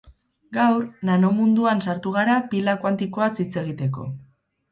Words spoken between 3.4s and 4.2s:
hitz egiteko.